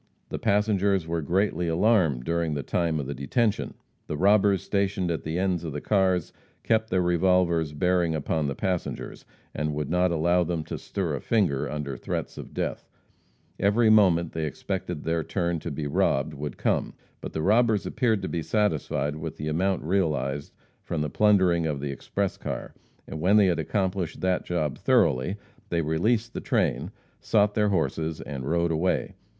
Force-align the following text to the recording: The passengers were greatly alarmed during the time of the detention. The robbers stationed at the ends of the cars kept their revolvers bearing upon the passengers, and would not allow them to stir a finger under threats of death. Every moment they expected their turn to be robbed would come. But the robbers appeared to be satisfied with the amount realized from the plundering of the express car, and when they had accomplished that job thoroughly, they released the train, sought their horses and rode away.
The 0.29 0.39
passengers 0.39 1.05
were 1.05 1.21
greatly 1.21 1.67
alarmed 1.67 2.23
during 2.23 2.55
the 2.55 2.63
time 2.63 2.99
of 2.99 3.05
the 3.05 3.13
detention. 3.13 3.75
The 4.07 4.17
robbers 4.17 4.63
stationed 4.63 5.11
at 5.11 5.21
the 5.21 5.37
ends 5.37 5.63
of 5.63 5.73
the 5.73 5.79
cars 5.79 6.33
kept 6.63 6.89
their 6.89 7.03
revolvers 7.03 7.71
bearing 7.73 8.15
upon 8.15 8.47
the 8.47 8.55
passengers, 8.55 9.25
and 9.53 9.75
would 9.75 9.91
not 9.91 10.09
allow 10.11 10.43
them 10.43 10.63
to 10.63 10.79
stir 10.79 11.13
a 11.13 11.21
finger 11.21 11.69
under 11.69 11.95
threats 11.97 12.39
of 12.39 12.51
death. 12.51 12.89
Every 13.59 13.91
moment 13.91 14.31
they 14.31 14.45
expected 14.45 15.03
their 15.03 15.21
turn 15.23 15.59
to 15.59 15.69
be 15.69 15.85
robbed 15.85 16.33
would 16.33 16.57
come. 16.57 16.95
But 17.21 17.33
the 17.33 17.43
robbers 17.43 17.85
appeared 17.85 18.23
to 18.23 18.27
be 18.27 18.41
satisfied 18.41 19.17
with 19.17 19.37
the 19.37 19.49
amount 19.49 19.83
realized 19.83 20.51
from 20.81 21.01
the 21.01 21.11
plundering 21.11 21.67
of 21.67 21.79
the 21.79 21.91
express 21.91 22.37
car, 22.37 22.73
and 23.05 23.21
when 23.21 23.37
they 23.37 23.45
had 23.45 23.59
accomplished 23.59 24.19
that 24.21 24.45
job 24.45 24.79
thoroughly, 24.79 25.37
they 25.69 25.83
released 25.83 26.33
the 26.33 26.41
train, 26.41 26.89
sought 27.19 27.53
their 27.53 27.69
horses 27.69 28.19
and 28.19 28.49
rode 28.49 28.71
away. 28.71 29.13